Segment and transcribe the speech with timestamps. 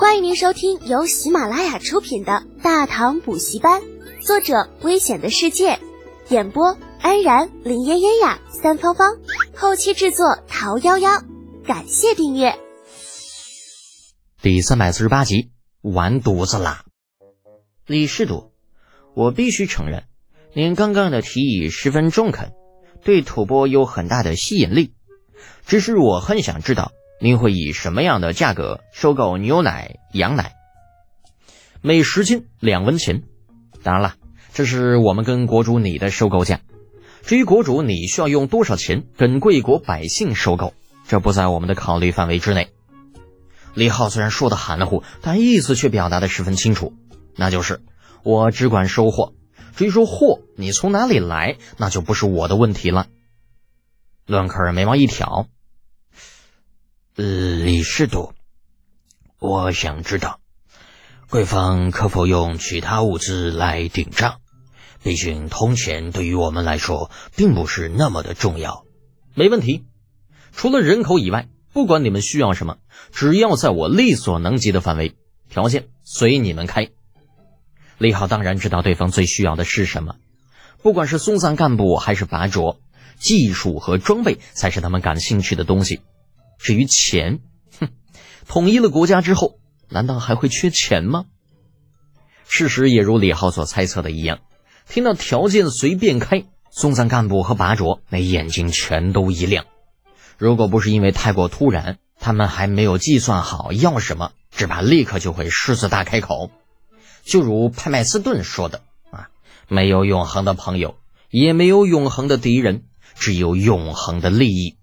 [0.00, 3.82] 欢迎您收听由喜马拉雅出品的《大唐补习班》，
[4.26, 5.78] 作者：危险的世界，
[6.30, 9.18] 演播：安然、林嫣嫣呀、三芳芳，
[9.54, 11.22] 后期制作：桃夭夭。
[11.66, 12.58] 感谢订阅。
[14.40, 15.50] 第三百四十八集，
[15.82, 16.86] 完犊子啦！
[17.84, 18.52] 李世祖，
[19.14, 20.04] 我必须承认，
[20.54, 22.52] 您刚刚的提议十分中肯，
[23.04, 24.94] 对吐蕃有很大的吸引力。
[25.66, 26.90] 只是我很想知道。
[27.22, 30.54] 您会以什么样的价格收购牛奶、羊奶？
[31.82, 33.24] 每十斤两文钱。
[33.82, 34.14] 当然了，
[34.54, 36.60] 这是我们跟国主你的收购价。
[37.22, 40.72] 至于国主你需要用多少钱跟贵国百姓收购，
[41.06, 42.70] 这不在我们的考虑范围之内。
[43.74, 46.94] 李浩虽然说的含糊，但意思却表达的十分清楚，
[47.36, 47.82] 那就是
[48.22, 49.34] 我只管收货，
[49.76, 53.08] 至于说货你从哪里来，那就不是我的问题了。
[54.24, 55.46] 伦克尔眉毛一挑。
[57.16, 58.32] 李世度，
[59.38, 60.38] 我想知道，
[61.28, 64.40] 贵方可否用其他物资来顶账？
[65.02, 68.84] 毕竟铜钱对于我们来说并不是那么的重要。
[69.34, 69.84] 没问题，
[70.52, 72.78] 除了人口以外，不管你们需要什么，
[73.10, 75.16] 只要在我力所能及的范围，
[75.48, 76.90] 条件随你们开。
[77.98, 80.14] 李浩当然知道对方最需要的是什么，
[80.80, 82.78] 不管是松散干部还是拔卓，
[83.18, 86.00] 技术和装备才是他们感兴趣的东西。
[86.62, 87.40] 至于钱，
[87.78, 87.88] 哼，
[88.46, 89.58] 统一了国家之后，
[89.88, 91.24] 难道还会缺钱吗？
[92.46, 94.40] 事实也如李浩所猜测的一样，
[94.86, 99.64] 听到条件随便开，松散干部和拔卓那眼睛全都一亮。
[100.36, 106.50] 如果不是因为太过突然，他们还没有计算好要什么，只怕立刻就会狮子大开口。
[107.22, 109.30] 就如派麦斯顿说的啊，
[109.68, 110.98] 没有永恒的朋友，
[111.30, 114.76] 也没有永恒的敌人，只有永恒的利益。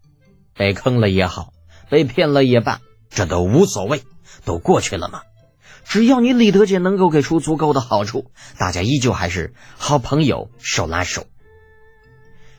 [0.55, 1.53] 被坑了也好。
[1.89, 4.03] 被骗了也罢，这都无所谓，
[4.45, 5.21] 都过去了嘛。
[5.85, 11.25] 只要你李德杰能够给出足够的好处，大家依旧还是好朋友，手拉手。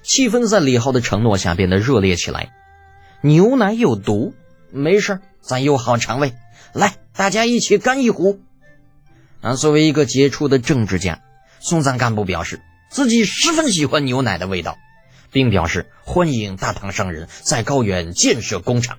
[0.02, 2.54] 气氛在李浩的承诺下变得热烈起来。
[3.20, 4.32] 牛奶有毒，
[4.70, 6.32] 没事咱有好肠胃，
[6.72, 8.40] 来，大家一起干一壶。
[9.42, 11.20] 啊，作为一个杰出的政治家，
[11.60, 14.78] 松赞干部表示自己十分喜欢牛奶的味道，
[15.30, 18.98] 并表示欢迎大唐商人在高原建设工厂。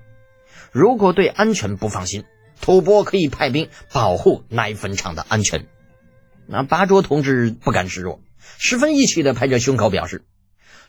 [0.71, 2.25] 如果对安全不放心，
[2.61, 5.65] 吐蕃可以派兵保护奶粉厂的安全。
[6.45, 8.21] 那巴卓同志不甘示弱，
[8.57, 10.25] 十分义气的拍着胸口表示：“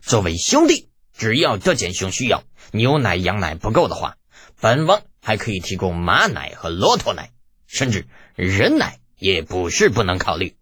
[0.01, 2.43] 作为兄弟，只要德简兄需要
[2.73, 4.17] 牛奶、羊奶不够的话，
[4.61, 7.31] 本王还可以提供马奶和骆驼奶，
[7.67, 10.57] 甚至人奶也不是不能考虑。”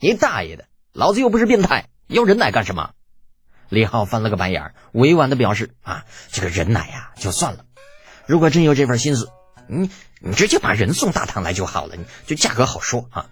[0.00, 2.92] 你大爷的，老子又不是变态，要人奶干什么？
[3.70, 7.63] 李浩翻了个白眼，委婉的表示：“啊，这个人奶呀，就算了。”
[8.26, 9.28] 如果真有这份心思，
[9.68, 9.90] 你
[10.20, 13.26] 你直接把人送大唐来就好了，你就价格好说啊。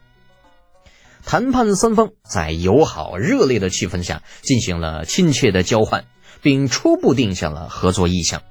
[1.25, 6.05] 谈判三方在友好热烈的气氛下进行了亲切的交换，
[6.43, 8.43] 并初步定下了合作意向。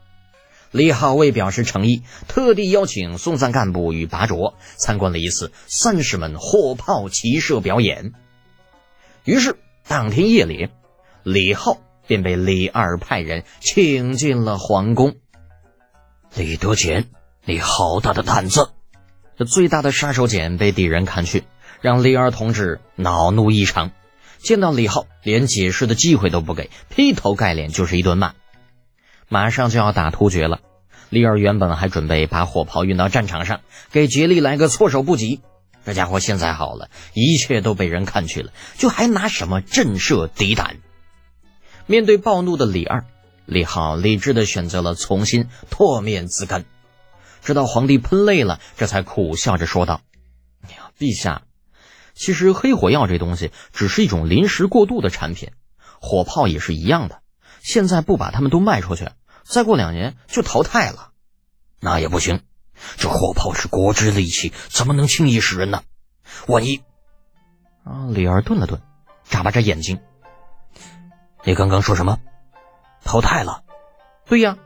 [0.71, 8.13] 李浩为表示诚意，特地邀请松赞干部与拔卓参观了一次三十门火炮齐射表演。
[9.25, 10.69] 于是当天夜里，
[11.23, 11.77] 李浩
[12.07, 15.15] 便被李二派人请进了皇宫。
[16.33, 17.07] 李德简，
[17.43, 18.69] 你好大的胆子！
[19.37, 21.43] 这最大的杀手锏被敌人看去，
[21.81, 23.91] 让李二同志恼怒异常。
[24.37, 28.33] 见到李浩，连解释的机会都不给，劈头盖脸就是一顿骂。
[29.27, 30.61] 马上就要打突厥了，
[31.09, 33.59] 李二原本还准备把火炮运到战场上，
[33.91, 35.41] 给竭力来个措手不及。
[35.85, 40.77] 这家伙现在好了，一切都被人看去了，就还拿什么震慑敌胆？
[41.87, 43.03] 面对暴怒的李二。
[43.51, 46.63] 李浩理智的选择了重新唾面自干，
[47.43, 49.99] 直到皇帝喷累了，这才苦笑着说道
[50.97, 51.41] ：“陛下，
[52.13, 55.51] 其实黑火药这东西只是一种临时过渡的产品，
[55.99, 57.19] 火炮也是一样的。
[57.61, 59.09] 现在不把它们都卖出去，
[59.43, 61.11] 再过两年就淘汰了。
[61.81, 62.43] 那也不行，
[62.95, 65.83] 这火炮是国之利器，怎么能轻易使人呢？
[66.47, 66.81] 万一……”
[67.83, 68.07] 啊！
[68.13, 68.81] 李二顿了顿，
[69.25, 69.99] 眨巴着眼睛
[71.43, 72.17] ：“你刚刚说什么？”
[73.11, 73.63] 淘汰了，
[74.25, 74.57] 对呀，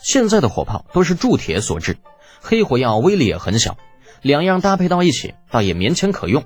[0.00, 1.98] 现在的火炮都是铸铁所制，
[2.40, 3.76] 黑火药威力也很小，
[4.22, 6.44] 两样搭配到一起倒也勉强可用。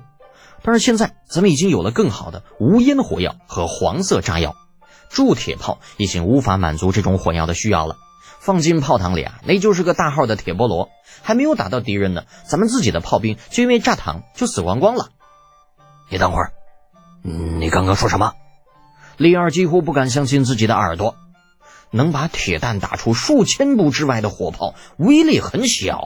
[0.63, 4.57] 但是现在咱们已经有了更好的无烟火药和黄色炸药，
[5.07, 7.95] 铸铁炮已经无法满足这种火药的需要了。
[8.41, 10.89] 放进炮膛里啊，那就是个大号的铁菠萝，
[11.21, 15.07] 还没有打到敌人呢，咱们自己的炮兵就因为炸膛就死光光了。
[16.09, 16.51] 你等会儿，
[17.23, 18.33] 你刚刚说什么？
[19.15, 21.15] 李二几乎不敢相信自己的耳朵。
[21.95, 26.03] 能把铁弹打出数千步之外的火炮，威力很小。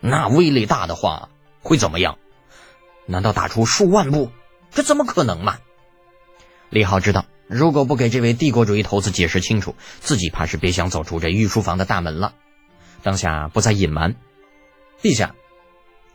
[0.00, 1.28] 那威力大的话
[1.60, 2.18] 会怎么样？
[3.06, 4.32] 难道打出数万步？
[4.72, 5.58] 这怎么可能嘛？
[6.68, 12.34] 李浩知道，如果不给这位帝国主义头子解释清楚，自己怕是别想走出这御书房的大门了。
[13.04, 14.16] 当下不再隐瞒，
[15.00, 15.36] 陛下，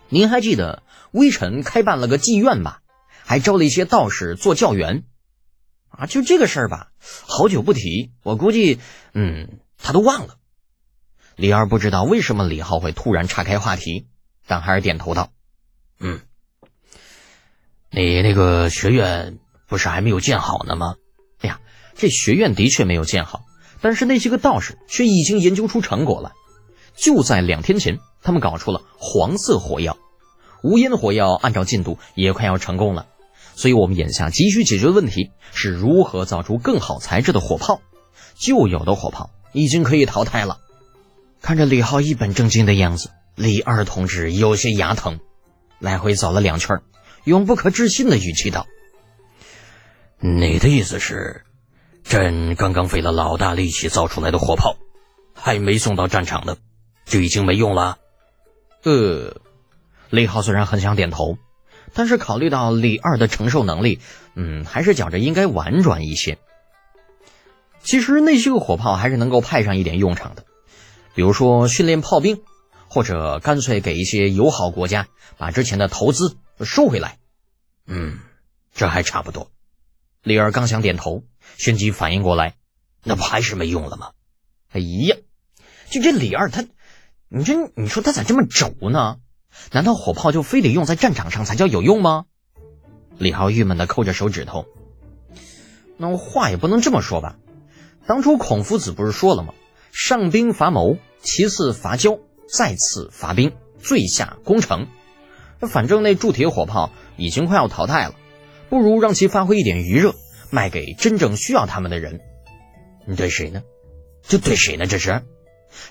[0.10, 2.82] 您还记得微臣开办了个妓院吧？
[3.24, 5.04] 还招了一些道士做教员。
[5.90, 8.80] 啊，就这个事儿吧，好久不提，我估计，
[9.14, 10.36] 嗯，他都忘了。
[11.36, 14.08] 李二不知道为什么李浩会突然岔开话题，
[14.48, 15.32] 但还是点头道
[16.00, 16.22] ：“嗯，
[17.92, 20.96] 你那个学院不是还没有建好呢吗？
[21.40, 21.60] 哎呀，
[21.96, 23.46] 这学院的确没有建好，
[23.82, 26.34] 但是那些个道士却已经研究出成果了。”
[26.96, 29.98] 就在两天前，他们搞出了黄色火药，
[30.62, 33.08] 无烟火药按照进度也快要成功了，
[33.60, 37.82] 所以我们眼下急需解决的问题是如何造出更好材质的火炮。
[38.36, 40.60] 旧有的火炮已经可以淘汰了。
[41.42, 45.20] 看着李浩一本正经的样子，李二同志有些牙疼，
[45.78, 46.78] 来回走了两圈，
[47.26, 48.66] 用不可置信的语气道
[50.20, 51.44] ：“你的意思是，
[52.06, 54.78] 朕刚刚费了老大力气造出来的火炮，
[55.34, 56.56] 还没送到战场呢？”
[57.04, 57.98] 就已经没用了。
[58.84, 59.36] 呃，
[60.10, 61.38] 李浩虽然很想点头，
[61.94, 64.00] 但是考虑到李二的承受能力，
[64.36, 66.38] 嗯，还是觉着应该婉转一些。
[67.82, 70.46] 其实那些个火炮还是能够派上一点用场的，
[71.16, 72.42] 比如说训练炮兵，
[72.88, 75.08] 或者干脆给一些友好国家
[75.38, 77.18] 把之前的投资收回来。
[77.88, 78.20] 嗯，
[78.74, 79.50] 这还差不多。
[80.24, 81.24] 李二刚想点头，
[81.58, 82.56] 旋即反应过来，
[83.04, 84.12] 那不还是没用了吗？
[84.72, 85.16] 哎呀，
[85.90, 86.66] 就这李二他。
[87.32, 89.18] 你这，你说他咋这么轴呢？
[89.72, 92.26] 难道火炮就非得用在战场上才叫有用吗？
[93.18, 94.66] 李浩郁闷的抠着手指头。
[95.98, 97.38] 那话也不能这么说吧。
[98.08, 99.54] 当初孔夫子不是说了吗？
[99.92, 104.88] 上兵伐谋，其次伐交，再次伐兵，最下攻城。
[105.60, 108.16] 反正那铸铁火炮已经快要淘汰了，
[108.70, 110.16] 不如让其发挥一点余热，
[110.52, 112.22] 卖给真正需要他们的人。
[113.06, 113.64] 你对谁呢？
[114.24, 114.88] 就对谁呢？
[114.88, 115.24] 这是？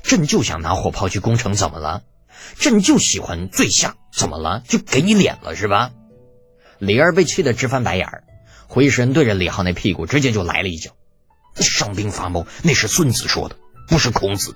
[0.03, 2.03] 朕就想拿火炮去攻城，怎么了？
[2.59, 4.63] 朕就喜欢醉下，怎么了？
[4.69, 5.91] 就给你脸了是吧？
[6.79, 8.25] 李二被气得直翻白眼儿，
[8.67, 10.93] 回身对着李浩那屁股直接就来了一脚。
[11.57, 13.57] 上兵伐谋，那是孙子说的，
[13.89, 14.55] 不是孔子。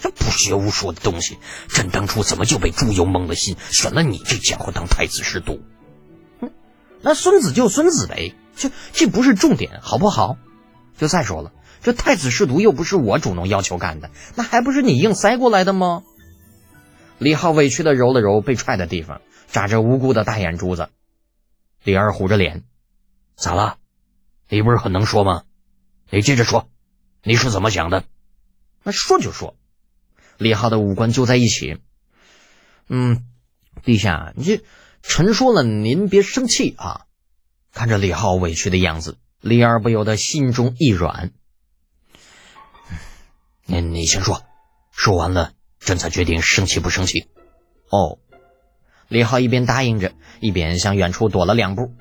[0.00, 1.38] 这不学无术的东西，
[1.68, 5.60] 朕当初怎么就被猪油蒙了心，选了你这家伙当太子侍读？
[6.40, 6.50] 哼，
[7.00, 10.36] 那孙子就孙子呗，这这不是重点，好不好？
[10.98, 11.52] 就再说了。
[11.84, 16.02] 这太子侍读又不是我主动要求干的，那还不是你硬塞过来的吗？
[17.22, 20.90] 李浩委屈的揉了揉被踹的地方，眨着无辜的大眼珠子。
[21.84, 22.64] 李二虎着脸，
[23.36, 23.78] 咋了？
[24.48, 25.44] 你不是很能说吗？
[26.10, 26.68] 你接着说，
[27.22, 28.02] 你是怎么想的？
[28.82, 29.56] 那说就说。
[30.36, 31.78] 李浩的五官揪在一起。
[32.88, 33.24] 嗯，
[33.84, 34.64] 陛下，你这
[35.00, 37.06] 臣说了，您别生气啊。
[37.72, 41.30] 看着李浩委屈的样子，李二不由得心中一软。
[43.64, 44.42] 你你先说，
[44.90, 45.52] 说完了，
[45.84, 47.26] 朕才决定生气不生气。
[47.90, 48.18] 哦，
[49.08, 51.92] 李浩一边答应着，一边向远处躲了两步，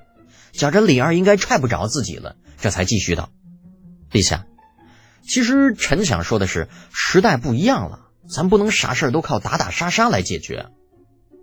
[0.53, 3.29] 觉着李二应该踹不着自己了，这才继续道
[4.11, 4.45] ：“陛下，
[5.27, 10.67] 其实臣想说的是，时代不一样了，咱不能啥事都靠打打杀杀来解决。”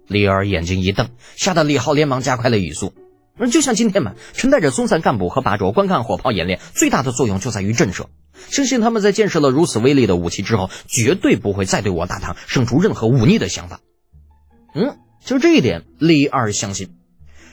[0.06, 2.95] 李二眼睛一瞪，吓得李浩连忙加快了语速。
[3.38, 8.07] 而就像今天嘛，陈带着松散干部和八卓观看火炮演练，最大的作用就在于震慑。
[8.50, 13.80] 相信他们在见识了如此威力的武器之后，绝对不会再对我大唐生出任何忤逆的想法。
[14.75, 16.95] 嗯，就这一点，李二相信。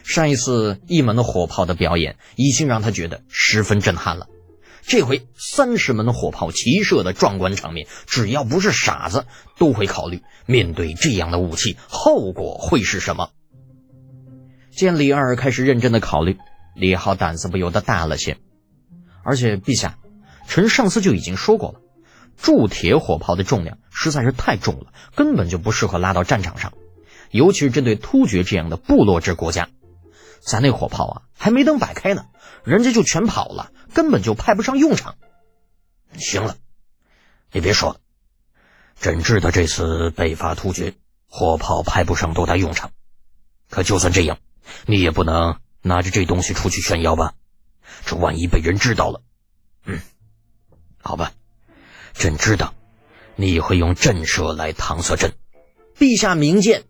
[0.03, 4.27] 上一次一门火炮的表演已经让他觉得十分震撼了，
[4.85, 9.25] 这回三十门火炮齐射的壮观场面，只要不是傻子，
[9.57, 13.31] 都会考虑面对这样的武器，后果会是什么。
[14.75, 16.37] 见李二开始认真的考虑，
[16.75, 18.37] 李浩胆子不由得大了些。
[19.23, 19.97] 而且，陛下，
[20.47, 21.79] 臣上次就已经说过了，
[22.35, 26.73] 铸铁火炮的重量实在是太重了，根本就不适合拉到战场上，
[27.31, 29.69] 尤其是针对突厥这样的部落制国家。
[30.41, 32.25] 咱那火炮啊，还没等摆开呢，
[32.65, 35.15] 人家就全跑了，根本就派不上用场。
[36.17, 36.57] 行了，
[37.53, 37.99] 你别说了，
[38.99, 40.93] 朕知道这次北伐突厥，
[41.29, 42.91] 火炮派不上多大用场，
[43.69, 44.37] 可就算这样。
[44.85, 47.33] 你也不能拿着这东西出去炫耀吧？
[48.05, 49.21] 这万一被人知道了，
[49.85, 49.99] 嗯，
[51.01, 51.31] 好吧，
[52.13, 52.73] 朕知道
[53.35, 55.33] 你会用震慑来搪塞朕。
[55.97, 56.83] 陛下明鉴，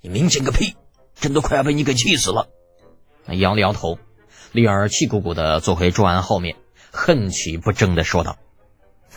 [0.00, 0.76] 你明鉴个屁！
[1.14, 2.48] 朕都快要被你给气死了。
[3.26, 3.98] 摇了摇头，
[4.52, 6.56] 丽儿气鼓鼓的坐回桌案后面，
[6.90, 8.38] 恨气不争的说道：“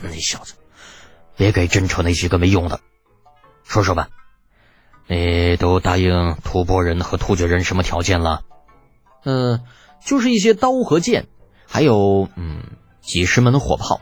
[0.01, 0.53] 那小子，
[1.35, 2.79] 别给朕扯那些个没用的。
[3.63, 4.09] 说说吧，
[5.07, 8.43] 你都答应吐蕃人和突厥人什么条件了？
[9.23, 9.61] 呃，
[10.05, 11.27] 就是一些刀和剑，
[11.67, 12.63] 还有嗯
[13.01, 14.01] 几十门火炮。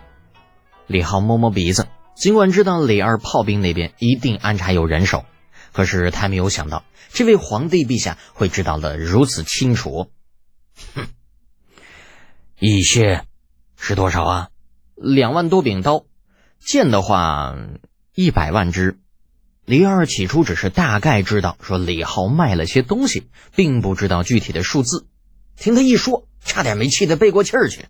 [0.87, 5.25] 李浩摸摸鼻子，尽管知道李二炮兵那边一定安插有人手，
[5.71, 10.11] 可是他没有想到这位皇帝陛下会知道的如此清楚。
[10.95, 11.07] 哼，
[12.59, 13.25] 一些
[13.77, 14.49] 是多少啊？
[14.95, 16.05] 两万多柄刀，
[16.59, 17.55] 剑的话
[18.13, 18.99] 一百万支。
[19.65, 25.05] 李二起初只是大概知道说李浩卖了些东西，并不知道具体的数字。
[25.55, 27.85] 听他一说，差点没气得背过气儿去。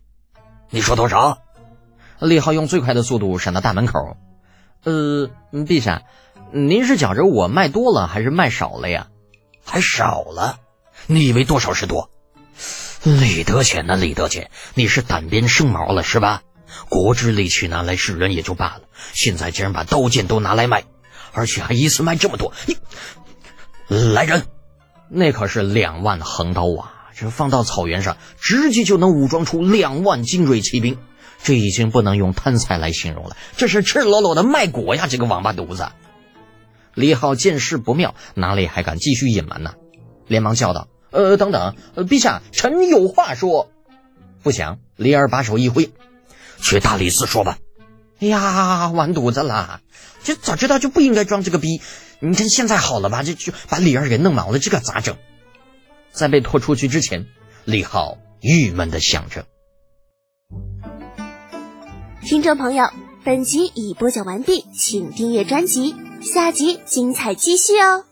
[0.69, 1.39] 你说多少？
[2.19, 4.17] 李浩用最快的速度闪到大门口。
[4.83, 6.03] 呃，陛下，
[6.51, 9.07] 您是觉着我卖多了还是卖少了呀？
[9.63, 10.59] 还少了？
[11.07, 12.11] 你以为多少是多？
[13.03, 16.43] 李德俭呐，李德俭，你是胆边生毛了是吧？
[16.89, 18.81] 国之利器拿来示人也就罢了，
[19.13, 20.83] 现在竟然把刀剑都拿来卖！
[21.33, 22.77] 而且还一次卖这么多，你
[23.88, 24.45] 来人，
[25.09, 26.93] 那可是两万横刀啊！
[27.15, 30.97] 这放到草原上，直接就能武装出两万精锐骑兵。
[31.43, 35.07] 这已经不能用贪财来形容了，这是赤裸裸的卖国呀！
[35.07, 35.89] 这个王八犊子！
[36.93, 39.73] 李浩见势不妙，哪里还敢继续隐瞒呢？
[40.27, 43.69] 连忙叫道：“呃，等等，呃陛下，臣有话说。”
[44.43, 45.91] 不想李二把手一挥
[46.61, 47.57] ：“去大理寺说吧。”
[48.21, 49.81] 哎呀，完犊子了！
[50.23, 51.81] 就早知道就不应该装这个逼。
[52.19, 53.23] 你看现在好了吧？
[53.23, 55.17] 这就把李二给弄毛了，这可咋整？
[56.11, 57.25] 在被拖出去之前，
[57.65, 59.47] 李浩郁闷的想着。
[62.23, 62.91] 听众朋友，
[63.25, 68.05] 本集已播讲完毕，请订阅专辑，下集精彩继续哦。